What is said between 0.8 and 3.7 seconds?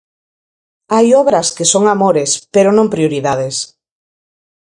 Hai obras que son amores, pero non prioridades.